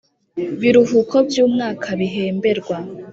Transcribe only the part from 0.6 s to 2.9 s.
Biruhuko by umwaka bihemberwa